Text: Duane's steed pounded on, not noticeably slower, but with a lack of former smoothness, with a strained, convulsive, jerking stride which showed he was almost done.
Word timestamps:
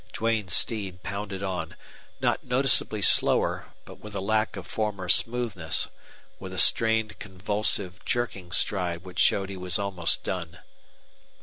Duane's 0.13 0.55
steed 0.55 1.03
pounded 1.03 1.43
on, 1.43 1.75
not 2.21 2.43
noticeably 2.43 3.03
slower, 3.03 3.71
but 3.85 3.99
with 3.99 4.15
a 4.15 4.19
lack 4.19 4.55
of 4.55 4.65
former 4.65 5.07
smoothness, 5.07 5.89
with 6.39 6.51
a 6.53 6.57
strained, 6.57 7.19
convulsive, 7.19 8.03
jerking 8.03 8.51
stride 8.51 9.03
which 9.03 9.19
showed 9.19 9.49
he 9.51 9.57
was 9.57 9.77
almost 9.77 10.23
done. 10.23 10.57